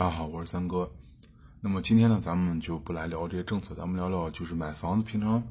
[0.00, 0.90] 大家好，我是三哥。
[1.60, 5.06] 那么今天呢，咱们就不来聊这些政策，咱们聊聊就是买房子。
[5.06, 5.46] 平常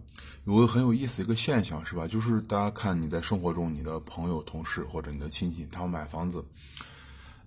[0.45, 2.07] 有个很有意思一个现象，是吧？
[2.07, 6.43] 就是大家看你在生活中，你的朋友、同事或者你的亲戚，他们买房子，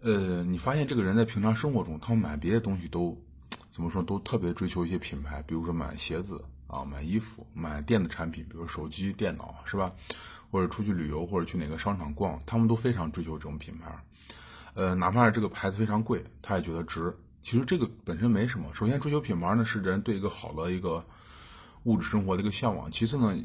[0.02, 3.20] 呃，你发现这个人在平常生活中，他们买别的东西都
[3.68, 9.92] 怎么说，都特别追求一些品牌，比如说买鞋子啊，买衣服，买电子产品，比如手机、电脑，是吧？
[10.52, 13.92] 或者出去旅游，或者去哪个商场逛，他们都非常追求这种品牌。
[14.74, 17.14] 呃，哪怕是这个牌子非常贵，他也觉得值。
[17.42, 18.72] 其实这个本身没什么。
[18.72, 21.04] 首先，追求品牌呢是人对一个好的一个
[21.84, 22.90] 物质生活的一个向往。
[22.90, 23.36] 其次呢，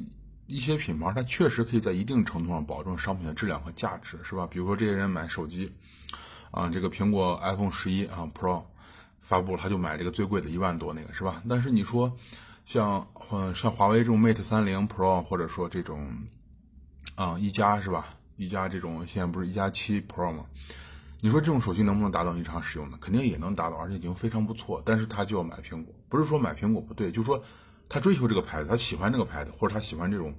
[0.45, 4.47] 一些品牌它确实可以在一定程度上保证商品的质量和价值，是吧？
[4.47, 5.73] 比如说这些人买手机，
[6.51, 8.63] 啊，这个苹果 iPhone 十一啊 Pro
[9.19, 11.41] 发布，他就买这个最贵的一万多那个，是吧？
[11.49, 12.15] 但是你说
[12.65, 13.05] 像
[13.53, 16.07] 像华为这种 Mate 三零 Pro，或者说这种
[17.15, 18.15] 啊一加是吧？
[18.35, 20.45] 一加这种现在不是一加七 Pro 吗？
[21.19, 22.97] 你说这种手机能不能达到日常使用呢？
[23.01, 24.81] 肯定也能达到，而且已经非常不错。
[24.85, 27.43] 但是他就要买苹果，不是说买苹果不对，就是说
[27.89, 30.35] 他追求这个牌子，他喜欢这个牌子，或者他喜欢这种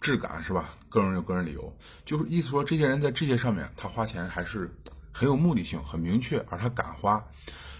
[0.00, 0.70] 质感，是吧？
[0.88, 4.72] 个人有个人理由，就是意思说这些人在这些上面他花钱还是
[5.10, 7.24] 很有目的性、很明确，而他敢花。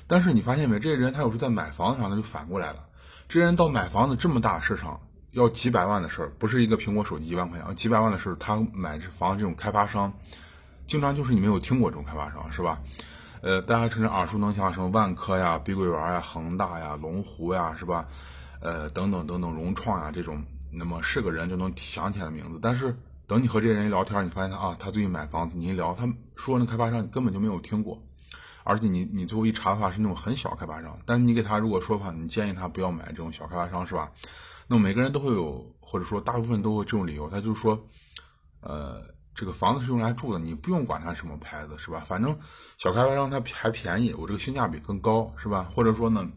[0.09, 0.81] 但是你发现没？
[0.81, 2.85] 这些人他有时候在买房上他就反过来了。
[3.29, 10.13] 这些人到买房子这么大市场，要几百万的事儿，不是一个苹果手机一万块钱，几百万的事儿，他买这房这种开发商。
[10.87, 12.81] 经常就是你没有听过这种开发商是吧？
[13.41, 18.07] 呃，大家甚至耳熟能详，什么万科呀、碧桂园呀、恒大呀、龙湖呀，是吧？
[18.61, 22.61] 呃，等等等等，融创呀这种，那么是个人就能想起来的名字。
[22.63, 28.01] 但是等你和这些人一聊天，你发现他啊，他最近买房子，你一聊，他说那开发商你根本就没有听过，
[28.63, 30.97] 而且你你最后一查的话是那种很小开发商。
[31.05, 34.13] 但是你给他如果说的话，你建议他不要买这种小开发商是吧？
[34.69, 37.85] 那么每个人都会有，或者说大部分都会这种理由，他就说，
[38.61, 39.03] 呃。
[39.35, 42.01] 这个房子是用来住的，你不用管它什么牌子，是吧？
[42.01, 42.39] 反正
[42.77, 45.71] 小开发商它还便宜，我这个性价比更高，是吧？
[45.73, 46.29] 或者说呢，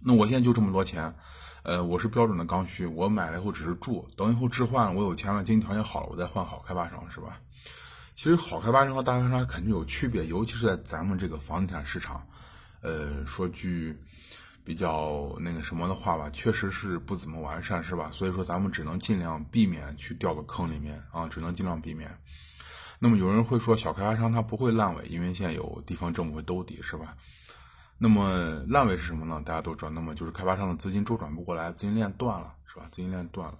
[0.00, 1.14] 那我现在就这么多钱，
[1.62, 7.40] 呃，我是标准的刚需，我买了以后只是住，等以后置换了，我有钱了，经济条件好了，我再换好开发商，是吧？
[8.14, 12.26] 其实好开发商和大开发商肯定有区别，尤其是在咱们这个房地产市场，
[12.80, 13.98] 呃，说句。
[14.64, 18.10] 比较那个什么的话吧，确实是不怎么完善，是吧？
[18.12, 22.16] 所以说咱们只能尽量避免去掉到坑里面啊，只能尽量避免。
[22.98, 27.16] 那么有人会说小开发商他不会烂尾，因为现在有地方政府会兜底，是吧？
[27.96, 29.42] 那么烂尾是什么呢？
[29.44, 32.86] 大家都知道，那么就是开发商的资金周转不过来，资金链断了，是吧？
[32.90, 33.58] 资金链断了。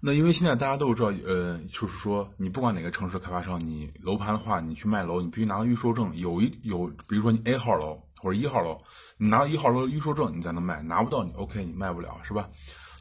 [0.00, 8.00] 那因为现在大家都知道，呃，就是说你不管哪个城市开发商，你楼盘的话，你去卖楼，你必须拿到预售证，有一有，比如说你 A 号楼。
[8.20, 8.80] 或者一号楼，
[9.16, 12.48] 你拿到一号楼的预售证，你才能卖，拿不到你 OK，你卖不了，是吧？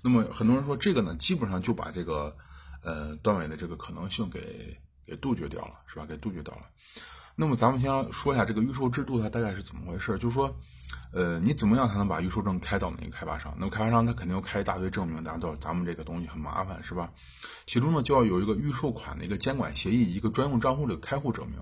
[0.04, 2.36] 那么很多人说这个呢，基本上就把这个
[2.84, 6.06] 呃段位的这个可能性给给杜绝掉了，是吧？
[6.06, 6.62] 给杜绝掉了。
[7.40, 10.58] 那么咱们先说一下这个预售制度它大概是怎么回事，就是说，
[11.14, 13.54] 呃，你怎么样才能把预售证开到那个开发商？
[13.60, 17.12] 那么开发商他肯定要开一大堆证明，大家知道咱们这个东西很麻烦，是吧？
[17.68, 21.60] 其中呢就要有一个预售款的一个监管协议，一个专用账户的开户证明。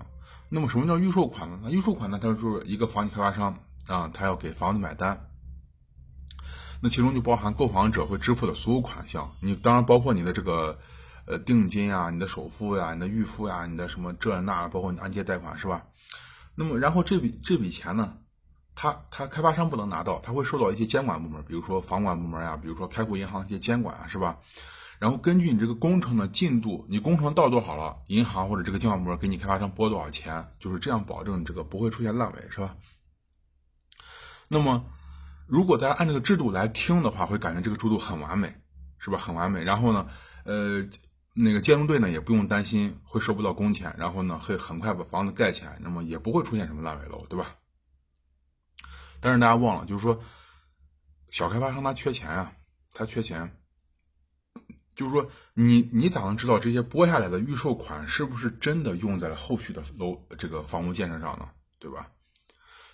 [0.48, 1.60] 那么什么叫预售款呢？
[1.62, 5.28] 那预售款呢，它就是一个房地开发商啊，他要给房子买单。
[6.80, 10.78] 那其中就包含购房者会支付的所有款项，你当然包括你的这个
[11.26, 15.86] 呃定金啊、你的首付呀、你的预付呀、你的什么这那，包括你按揭贷款是吧？
[16.54, 18.18] 那么然后这笔这笔钱呢，
[18.74, 24.38] 他他开发商不能拿到，他会受到一些监管部门，比如说房管部门呀，比如说开户银行一些监管啊，是吧？
[24.98, 32.76] 然后根据你这个工程的进度，你工程到多少了，银行或者这个监管部门给你开发商拨多少钱，就是这样保证你这个不会出现烂尾，是吧？
[34.48, 34.86] 那么，
[35.46, 38.56] 如果大家按这个制度来听的话，会感觉这个制度很完美，
[38.98, 39.18] 是吧？
[39.18, 39.64] 很完美。
[39.64, 40.06] 然后呢，
[40.44, 40.82] 呃，
[41.36, 47.56] 那个建筑队呢也不用担心会收不到工钱，然后呢会很快把房子盖起来，那么也不会出现什么烂尾楼，对吧？
[49.20, 50.22] 但是大家忘了，就是说，
[51.30, 52.52] 小开发商他缺钱啊，
[52.92, 53.58] 他缺钱。
[54.94, 61.50] 就是说，你你咋能知道这些拨下来的预售款是不是真的用在了后续的楼这个房屋建设上呢？
[61.78, 62.10] 对吧？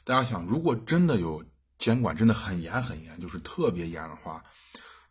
[0.03, 1.45] 大家想，如果真的有
[1.79, 4.43] 监管真的很严很严，就是特别严的话，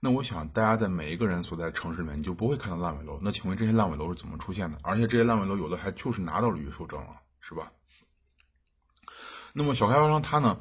[0.04, 3.20] 那我想大家在每一个人所在城市里面，你就不会看到烂尾楼。
[3.22, 4.80] 那请问这些烂尾楼是怎么出现的？
[4.82, 7.72] 而且这些烂尾楼有的还就是拿到了预售证了，是吧？
[9.54, 10.60] 那么小开发商他呢？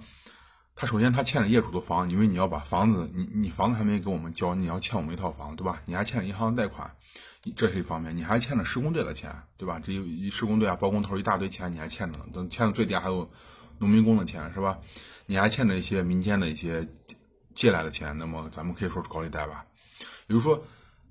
[0.77, 5.81] 他首先他欠了业主的房，因为你要把房子，你你房子还没给我们交，你要欠我们一套房，对吧？
[5.87, 6.95] 你还欠了银行贷款，
[7.57, 9.81] 这是一方面，你还欠了施工队的钱，对吧？
[9.83, 12.27] 这一施工队啊，包工头一大堆钱，你还欠着呢。
[12.33, 13.31] 等欠的最低还有
[13.79, 14.79] 农民工的钱，是吧？
[15.25, 16.89] 你还欠着一些民间的一些
[17.55, 19.64] 借来的钱，那么咱们可以说是高利贷吧。
[20.26, 20.62] 比如说，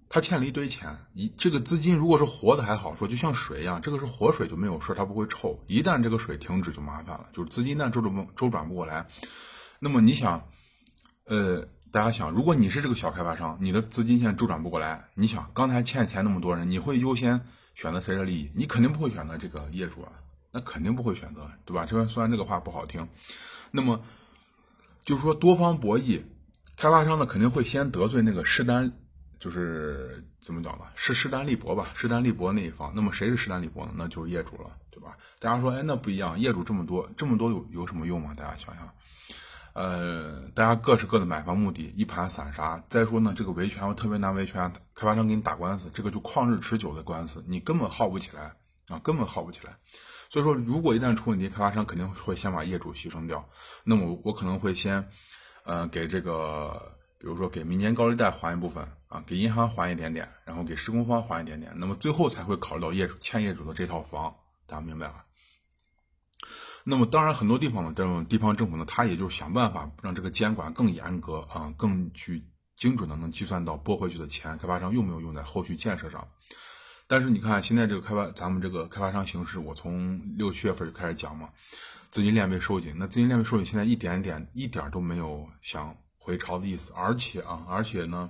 [0.08, 5.60] 他欠了一堆钱，一这个资金如果是活的还好说，就像水一样，这个是活水就没有事，它不会臭。
[5.68, 9.06] 一旦这个水停止就麻烦了，就是资金一旦周转周转不过来，
[9.80, 10.50] 那么你想，
[11.26, 17.40] 呃，大家想，如果你是这个小开发商，你的资金现在周转不过来，你想刚才欠钱那么多人，你会优先
[17.76, 18.52] 选择谁的利益？
[18.56, 20.12] 你肯定不会选择这个业主啊，
[20.52, 21.86] 那肯定不会选择，对吧？
[21.86, 23.08] 这边虽然这个话不好听，
[23.70, 24.02] 那么
[25.10, 26.22] 就是说多方博弈，
[26.78, 28.92] 开发商呢肯定会先得罪那个势单。
[29.40, 30.86] 就是怎么讲呢？
[30.94, 31.88] 是势单力薄吧？
[31.96, 33.94] 势单力薄那一方，那么谁是势单力薄呢？
[33.96, 35.18] 那就是业主了，对吧？
[35.40, 38.36] 大家说，哎，那不一样，业主这么多，这么多有有什么用吗？
[38.38, 38.94] 大家想想，
[39.74, 42.84] 呃，大家各是各的买房目的，一盘散沙。
[42.88, 48.54] 再说呢，这个维权又特别难维权，开发商给你打官司，这个就旷日持久的官司，你根本耗不起来
[48.90, 49.78] 啊，根本耗不起来。
[50.30, 53.48] 所以说，如果一旦出问题，开发商肯定会先把业主牺牲掉。
[53.84, 55.10] 那么我可能会先，
[55.64, 56.98] 呃，给这个。
[57.22, 64.34] 比如说给民间高利贷还一部分啊，给银行还一点点，然后给施工方还一点点，那么最后才会考虑到业主欠业主的这套房，
[64.66, 65.26] 大家明白吧？
[66.86, 72.48] 那么当然很多地方呢，这种地方政府呢，他也就想办法让这个监管更严格啊，更去
[72.78, 76.26] 精准的能计算到拨回去的钱，开发商用没有用在后续建设上。
[77.10, 81.50] 但是你看现在这个开发，咱们这个开发商形势，我从六七月份就开始讲嘛，
[82.10, 85.98] 资金链被收紧，那资金链被收紧，现在一点点一点都没有想。
[86.22, 88.30] 回潮的意思，而且啊，而且呢，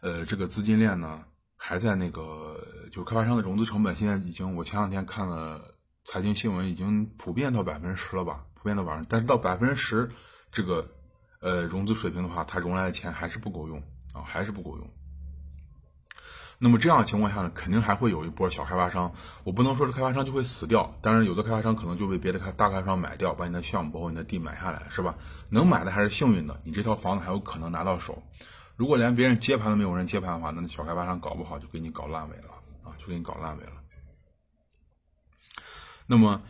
[0.00, 1.22] 呃，这个资金链呢
[1.56, 2.58] 还在那个，
[2.90, 5.60] 就开发商的融资成本，现在已经，我前两天看了
[6.04, 10.10] 财经新闻，已经普遍到百分之十了吧，普遍到百分，但是到百分之十
[10.50, 10.90] 这个
[11.40, 13.78] 呃融资水平的话，它融来的钱还是不够用
[14.14, 14.90] 啊，还是不够用。
[16.64, 19.12] 那么这样的情况下呢，肯定还会有一波小开发商。
[19.42, 25.16] 我不能说是开发商就会死掉，但是有的开发商可能就被别的开大开发商买掉，把你的项目包括你的地买下来，是吧？
[25.50, 28.22] 能买的还是幸运的，你这套房子还有可能拿到手。
[28.76, 32.50] 如果连别人接盘都没有人接盘的话，那小开发商搞不好就给你搞烂尾了
[32.84, 33.72] 啊，就给你搞烂尾了。
[36.06, 36.42] 那么，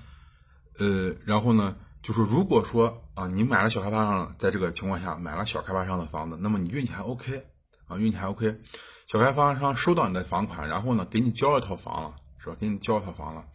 [0.78, 7.46] 呃，然后呢，就是如果说啊，你买了小开发商，在这个情况下买了小开发商的房子，那么你运气还 OK
[7.92, 8.60] 啊，运气还 OK。
[9.06, 12.56] 小开发商收到你的房款，然后呢，给你交了套房了，是吧？
[12.58, 13.46] 给你交套房了。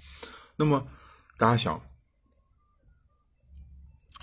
[0.56, 0.86] 那么，
[1.38, 1.82] 大家想，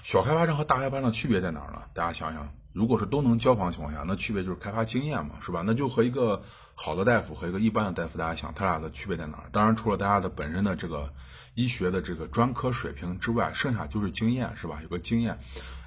[0.03, 1.83] 小开发商和大开发商的区别在哪儿呢？
[1.93, 5.63] 大家想想，如果是都能交房情况下，那区别就是开发经验嘛，是吧？
[5.67, 6.43] 那就和一个
[6.75, 9.49] 好的大夫和一个一般的大夫，大家想，他俩的区别在哪儿？
[9.51, 11.13] 当然，除了大家的本身的这个
[11.55, 14.79] 医学的这个专科水平之外，剩下就是经验，是吧？
[14.83, 15.39] 有个经验。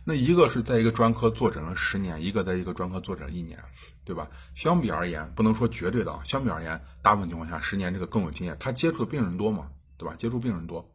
[0.10, 3.60] 那一个是在一个专科坐诊了十年，一个在一个专科坐诊一年，
[4.06, 4.26] 对吧？
[4.56, 6.22] 相比而言，不能说绝对的啊。
[6.24, 10.16] 相比而言，大部分情况下，十年这个更有经验，他接触的病人多嘛，对吧？
[10.16, 10.90] 接触病人多，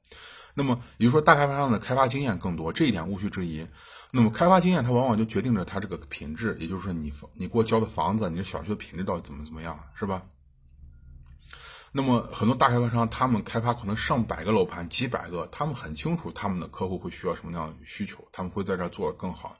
[0.55, 3.67] 那么也就是说，大开发商的开发经验更多，这一点无需质疑。
[4.13, 10.23] 那么开发经验，它往往就决定着它这个品质，也就是说，你你给我交的房子，你的小区的品质到底怎么怎么样，是吧？
[11.95, 19.57] 那么很多大开发商，他们开发可能上百个楼盘、几百个，他们很清楚他们的客户会需要什么样的需求，他们会在这儿做的更好。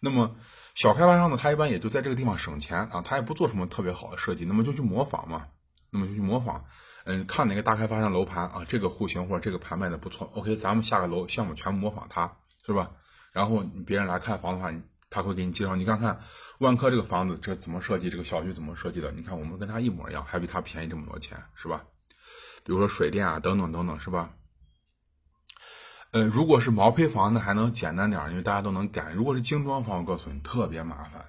[0.00, 0.34] 那么
[0.74, 5.46] 小开发商呢，他一般也就在这个地方省钱啊，他也不做什么特别好的设计，那么就去模仿嘛，
[5.90, 6.64] 那么就去模仿，
[7.04, 12.90] 嗯，看哪个大开发商楼盘啊，这个户型或者这个盘卖的不错，OK，咱们下个楼项目全部模仿他，是吧？
[13.32, 14.72] 然后别人来看房的话，
[15.10, 16.16] 他会给你介绍，你看看
[16.60, 19.10] 万科这个房子这怎么设计，这个小区怎么设计的？
[19.10, 21.84] 你看我们跟他一模一样，还比他便宜这么多钱，是吧？
[22.64, 24.32] 比如说水电啊，等等等等，是吧？
[26.12, 29.12] 呃，如果是毛坯房子，还能简单点，因为大家都能改。
[29.12, 31.26] 如果是精装房，我告诉你特别麻烦。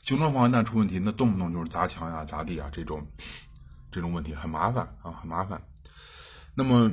[0.00, 3.06] 精装房一旦出问题，那动不动就是砸墙呀、砸地啊这种
[3.92, 5.62] 这种问题，很麻烦啊，很麻烦。
[6.56, 6.90] 那么。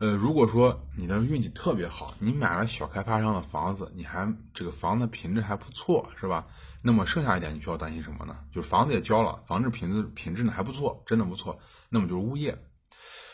[0.00, 6.46] 呃，如果说你的运气特别好，你买了小开发商的房子，你还这个房子品质还不错，是吧？
[6.82, 8.36] 那么剩下一点你需要担心什么呢？
[8.52, 11.58] 就是房子也交了，房子品质品质呢还不错，真的不错。
[11.88, 12.56] 那么就是物业。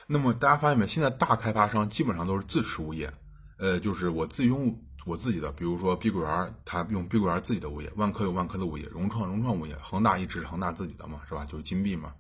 [0.07, 0.87] 那么大家发现没？
[0.87, 3.11] 现在大开发商基本上都是自持物业，
[3.59, 4.77] 呃，就是我自用
[5.07, 11.45] 我自己的，比如说碧桂园，他用碧桂园自己的物业；万科有万科的物业；融创融创物业；恒大一直是恒大自己的嘛，是吧？
[11.45, 12.13] 就是金币嘛，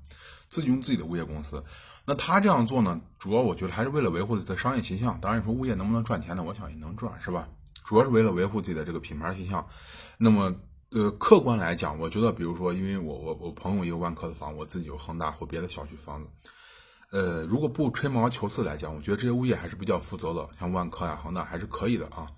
[0.49, 1.63] 自己用自己的物业公司。
[2.07, 5.21] 那他这样做呢，主要我觉得还是为了维护自己的商业形象。
[5.21, 6.43] 当然，你说物业能不能赚钱呢？
[6.43, 7.49] 我想也能赚，是吧？
[7.85, 9.67] 主要是为了维护自己的这个品牌形象。
[10.17, 10.55] 那么，
[10.91, 16.31] 呃，客观来讲，我觉得，比如说，因为我我我朋友也有万科的房，我自己有恒大或别的小区房子。
[17.11, 22.31] 呃，如果不吹毛求疵来讲，我觉得这些物业还是比较负责的，像万科呀、恒大还是可以的啊。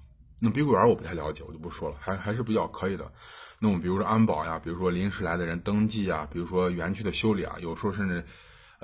[0.42, 3.12] 那碧桂园我不太了解，我就不说了，还还是比较可以的。
[3.60, 8.24] 那么，比如说安保呀，比如说临时来的人登记啊，比如说园区的修理啊，有时候甚至。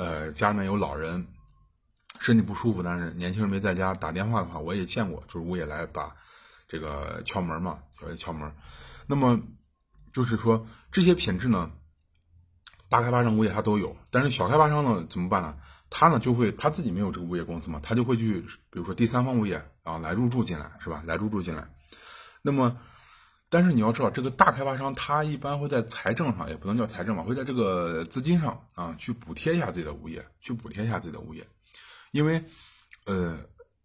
[0.01, 1.27] 呃，家里面有老人，
[2.21, 6.15] 身体不舒服，但是年轻人没在家，打电话的话，我也见过，就是物业来把
[6.69, 8.55] 这个敲门嘛，小爷敲门。
[9.09, 9.41] 那么
[10.15, 11.73] 就是说这些品质呢，
[12.89, 15.59] 大开发商、物业他都有，但是小开发商呢怎么办呢？
[15.91, 21.03] 他呢就会他自己没有这个物业公司嘛，他就会去，比如说第三方物业啊来入驻进来，是吧？
[21.07, 21.69] 来入驻进来。
[22.43, 22.79] 那么，
[23.49, 31.47] 但是你要知道，这个大开发商他一般会在财政上，也不能叫财政吧，会在这个资金上啊去补贴一下自己的物业，去补贴一下自己的物业，
[32.13, 32.45] 因为
[33.07, 33.39] 呃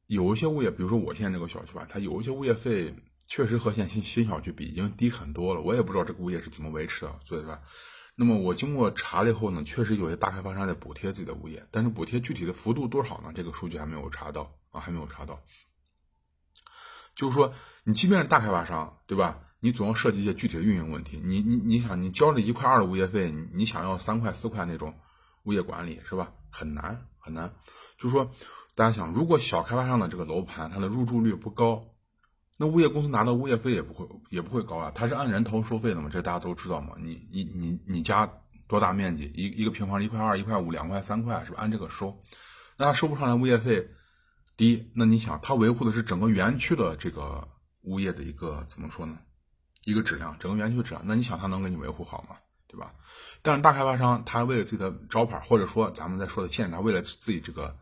[0.07, 2.93] 有一些物业，比如说我现在这个小区吧，它有一些物业费
[3.27, 7.57] 确实和现新新小区比已经低很多了，我也不知道这个物业是怎么维持的，所以说。
[8.15, 13.31] 那么我经过查了以后呢，确实有些大开发商在补贴自己的物业，但是补贴具体的幅度多少呢？
[13.33, 15.41] 这个数据还没有查到啊，还没有查到。
[17.15, 17.53] 就是说，
[17.83, 19.39] 你即便是大开发商，对吧？
[19.59, 21.21] 你总要涉及一些具体的运营问题。
[21.23, 24.93] 你你你想，你交了一块二的物业费，你想要三块四块那种
[25.43, 26.33] 物业管理，是吧？
[26.49, 27.53] 很难很难。
[27.97, 28.31] 就是说，
[28.75, 31.85] 大家想，如果小开发商的这个楼盘它的入住率不高。
[32.59, 36.95] 那物业公司拿的物业费也不会也不会高啊，它是按人头收费的嘛，这大家都知道嘛。
[36.99, 38.31] 你你你你家
[38.67, 41.57] 多大面积，一一个平方一块二、一块五、两块、三块，是吧？
[41.59, 42.21] 按这个收，
[42.77, 43.89] 那他收不上来物业费
[44.55, 47.47] 第一，那你想他维护的是整个园区的这个
[47.81, 49.17] 物业的一个怎么说呢？
[49.83, 52.37] 一个质量，整个园区质量，那你想他能给你维护好吗？
[52.67, 52.93] 对吧？
[53.41, 57.75] 但是大开发商他为了自己的招牌，或者说咱们在说的现在，他为了自己这个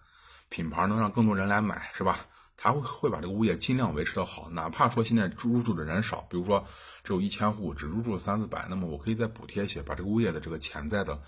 [0.50, 2.26] 品牌能让更多人来买，是吧？
[2.58, 6.64] 他会会把这个物业尽量维持的好，哪怕说现在入住的人少，比如说
[7.04, 11.22] 只有一千户，只入住了三四百，那么我可以再补贴一些，把这个物业的这个潜在的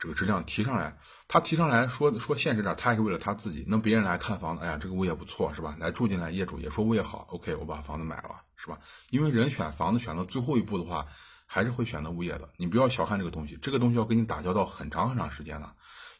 [0.00, 0.96] 这个质量提上来。
[1.28, 3.64] 他提上来说说现实点，他也是为了他自己。
[3.68, 5.76] 那别人来看房子，哎呀，这个物业不错，是吧？
[5.78, 8.80] 来住进来，业主也说物业好，OK，我把房子买了，是吧？
[9.10, 11.06] 因为人选房子选到最后一步的话，
[11.46, 12.48] 还是会选择物业的。
[12.56, 15.72] 你不要小看这个东西，这个东西要跟你打交道很长很长时间的。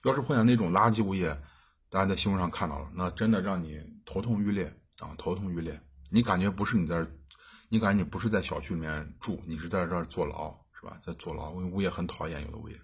[0.05, 1.37] 要是碰见那种垃圾物业，
[1.89, 4.73] 大家在新闻上看到了，那真的让你头痛欲裂。
[5.01, 7.07] 啊，头痛欲裂，你感觉不是你在，
[7.71, 10.99] 你感觉你不是在小区里面住，你是在这儿坐牢，是吧？
[11.01, 12.79] 在坐牢，因为物业很讨厌有的物业。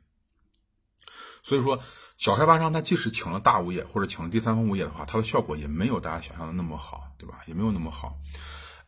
[1.46, 1.78] 所以说，
[2.16, 7.38] 小开发商他即使请了大物业或者请了第三方物业的话，它的效果也没有大家想象的那么好，对吧？
[7.46, 8.16] 也没有那么好。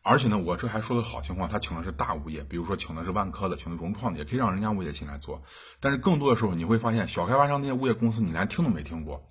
[0.01, 5.41] 而且呢，我这还说的好情况，他请的是大物业，比如说请的是万科的，请的融创的，也可以让人家物业进来做。
[5.79, 9.25] 但是更多的时候，你会发现小开发商那些物业公司，你连听都没听过。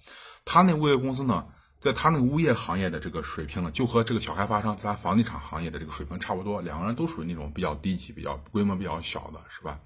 [0.46, 1.48] 他那物业公司呢？
[1.80, 9.78] 在他那个物业行业的这个水平呢，就和这个小开发商在房地产行业的这个水平差不多，两个人都属于那种比较低级、比较规模比较小的，是吧？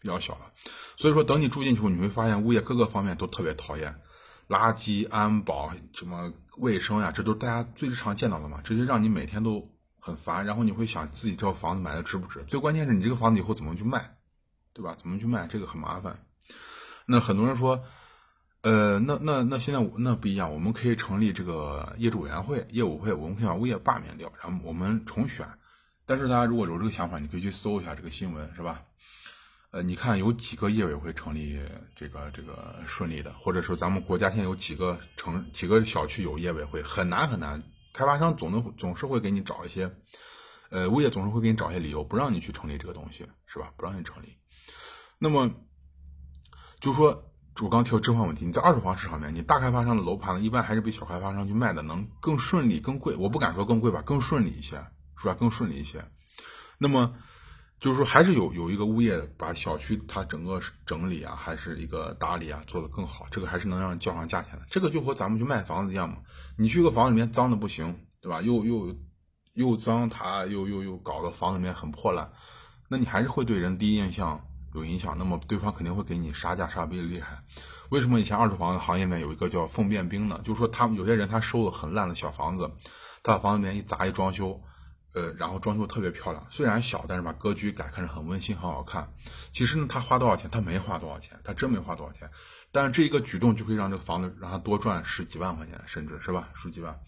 [0.00, 0.40] 比较小的。
[0.96, 4.00] 所以说，等你住进去后，你会发现物业各个方面都特别讨厌，
[4.48, 9.70] 垃圾、安保、什么卫生呀，这都是大家最日常见到的嘛，这些让你每天都
[10.00, 10.46] 很烦。
[10.46, 12.42] 然后你会想自己这套房子买的值不值？
[12.44, 14.16] 最关键是你这个房子以后怎么去卖，
[14.72, 14.94] 对吧？
[14.96, 15.46] 怎么去卖？
[15.46, 16.24] 这个很麻烦。
[17.04, 17.84] 那很多人说。
[18.64, 25.46] 呃，那那那现在那不一样，我们可以成立这个业主委员会、业委会，我们可以把物业罢免掉，然后我们重选。
[26.06, 28.82] 但是大家如果有这个想法，你可以去搜一下这个新闻，是吧？
[29.70, 31.60] 呃，你看有几个业委会成立
[31.94, 37.62] 这个这个顺利的，或者说咱们国家现在有几个城几个小区有业委会，很难很难。
[37.92, 39.94] 开发商总能总是会给你找一些，
[40.70, 43.74] 呃，物业总是会给你找一些理由，不让你去成立这个东西，是吧？
[43.76, 44.38] 不让你成立。
[45.18, 45.50] 那么，
[46.80, 47.30] 就说。
[47.62, 53.14] 我刚提到置换问题，你在二手房市场里面，你大开发商的楼盘呢，一般还是比小开发商去卖的能更顺利、更贵。
[53.14, 54.84] 我不敢说更贵吧，更顺利一些，
[55.16, 55.34] 是吧？
[55.34, 56.04] 更顺利一些。
[56.78, 57.14] 那么
[57.78, 64.66] 就是说，还是有有一个物业把小区它整个整理啊，还是一个打理啊，做得更好，这个还是能让叫上价钱的。
[64.68, 66.16] 这个就和咱们去卖房子一样嘛，
[66.56, 68.40] 你去个房里面脏的不行，对吧？
[68.42, 68.96] 又又
[69.52, 72.32] 又脏，它又又又搞得房子里面很破烂，
[72.88, 74.44] 那你还是会对人第一印象。
[74.74, 77.42] 有影响，那么对方肯定会给你杀价杀的厉害。
[77.90, 80.40] 为什么以前二手房的行业里面有一个叫凤变兵呢？
[80.44, 82.68] 就是说他们有些人他收了很烂的小房子，
[83.22, 84.60] 他把房子里面一砸一装修，
[85.12, 89.08] 呃，然后装修特别漂亮，虽然小，但是把格局改看着很温馨很好看。
[89.52, 90.50] 其实呢，他花多少钱？
[90.50, 92.28] 他没花多少钱，他真没花多少钱。
[92.72, 96.98] 但是这一个举动就可以让这个房子让他多赚十几万块钱，甚至是吧，十几万，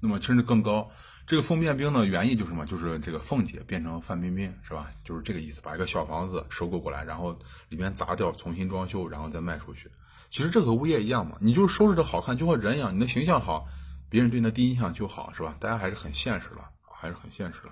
[0.00, 0.90] 那么甚至更高。
[1.26, 2.66] 这个凤变兵的原意就是什么？
[2.66, 4.90] 就是这个凤姐变成范冰冰，是吧？
[5.04, 7.38] 就是这个意思，把一个小房子收购过来，然后
[7.68, 9.88] 里面砸掉，重新装修，然后再卖出去。
[10.28, 13.68] 其实这和物业一样嘛，你就是收拾的好看，就和人一样，你的形象好，
[14.08, 15.56] 别人对你的第一印象就好，是吧？
[15.60, 17.70] 大家还是很现实的，还是很现实的。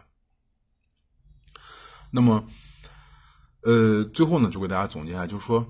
[2.13, 2.47] 那么，
[3.63, 5.67] 呃，最后呢，就给大家总结一下，就是说，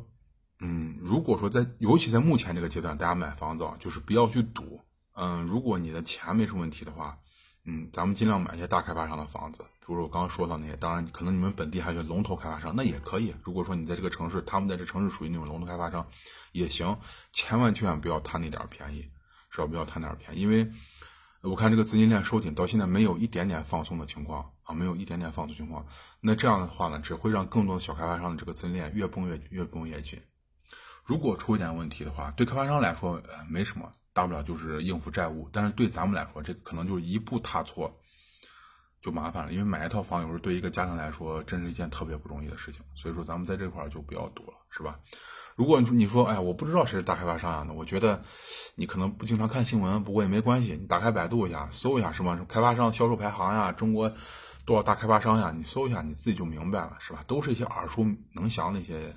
[0.61, 4.81] 嗯，如果说在，尤其在目前这个阶段，大家买房子啊，就是不要去赌。
[5.19, 7.19] 嗯，如果你的钱没什么问题的话。
[7.71, 13.35] 嗯，咱们尽量买一些大开发商的房子，比如说我刚刚说到那些，当然可能你们本地还有些龙头开发商，那也可以。
[13.43, 16.07] 如果说你在这个城市，他们在这城市属于那种龙头开发商，
[16.53, 16.99] 也行。
[17.35, 19.07] 千万千万不要贪那点便宜，
[19.51, 19.67] 是吧？
[19.67, 20.67] 不要贪那点便宜，因为，
[21.43, 25.85] 我看这个资金链收紧到现在没有一点点放松的情况啊，没有一点点放松情况。
[26.23, 30.19] 那这样的话呢，只会让更多的小开发商的这个资金链越绷越越绷越紧。
[31.05, 35.49] 如果出一点问题的话，对开发商来说呃没什么，大不了就是应付债务。
[35.53, 38.01] 但是对咱们来说，这可能就是一步踏错
[39.01, 39.53] 就麻烦了。
[39.53, 42.83] 因为买一套房有时候对一个家庭来说，真是一件特别不容易的事情。
[42.97, 44.99] 所以说咱们在这块儿就不要赌了，是吧？
[45.55, 47.65] 如果你说你说，哎，我不知道谁是大开发商呀？
[47.67, 48.23] 那我觉得
[48.75, 50.77] 你可能不经常看新闻，不过也没关系。
[50.81, 54.13] 你打开百度一下，搜一下什么开发商销售排行呀，中国
[54.65, 55.53] 多少大开发商呀？
[55.57, 57.25] 你搜一下，你自己就明白了，是吧？
[57.27, 59.17] 都是一些耳熟能详的一些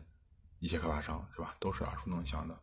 [0.60, 1.55] 一些开发商，是吧？
[1.60, 2.58] 都是耳熟能详的。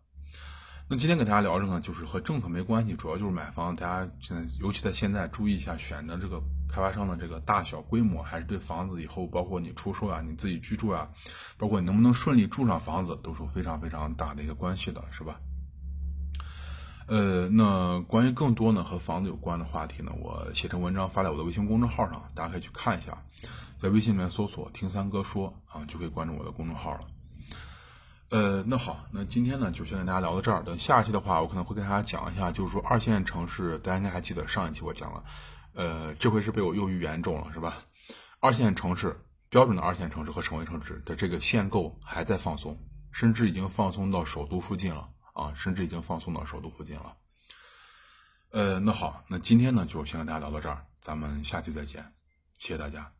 [0.90, 6.42] 那今天跟大家聊这个，就是和政策没关系，主要就是买房，大家现在尤其在现在注意一下选择这个。
[6.70, 11.08] 开发商的这个大小规模，还是对房子以后包括你出售啊，你自己居住啊，
[11.56, 15.40] 包括你能不能顺利住上房子，都是非常非常大的一个关系的，是吧？
[17.06, 23.16] 呃，那关于更多呢和房子有关的话题呢，我写成文章发在我的微信公众号上，大家可以去看一下，
[23.78, 27.00] 在微信里面搜索“听三哥说”啊，就可以关注我的公众号了。
[28.30, 35.24] 呃，那好，那今天呢就先跟大家聊到这儿，等下期的话，我可能会跟大家讲一下，就是说二线城市，大家应该还记得上一期我讲了。
[35.72, 37.82] 呃，这回是被我又语言中了，是吧？
[38.40, 39.18] 二线城市
[39.48, 42.78] 标准的二线城市和省会城市的这个限购还在放松，
[43.12, 45.52] 甚至已经放松到首都附近了啊！
[45.56, 47.16] 甚至已经放松到首都附近了。
[48.50, 52.12] 呃，那好，那今天呢就先跟大家聊到这儿，咱们下期再见，
[52.58, 53.17] 谢谢大家。